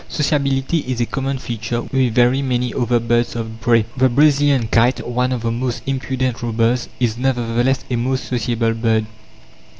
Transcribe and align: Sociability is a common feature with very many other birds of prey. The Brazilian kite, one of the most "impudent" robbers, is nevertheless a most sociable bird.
Sociability 0.09 0.79
is 0.91 0.99
a 0.99 1.05
common 1.05 1.37
feature 1.37 1.83
with 1.83 2.15
very 2.15 2.41
many 2.41 2.73
other 2.73 2.99
birds 2.99 3.35
of 3.35 3.61
prey. 3.61 3.85
The 3.95 4.09
Brazilian 4.09 4.67
kite, 4.67 5.07
one 5.07 5.31
of 5.31 5.43
the 5.43 5.51
most 5.51 5.83
"impudent" 5.85 6.41
robbers, 6.41 6.89
is 6.99 7.19
nevertheless 7.19 7.85
a 7.91 7.97
most 7.97 8.23
sociable 8.23 8.73
bird. 8.73 9.05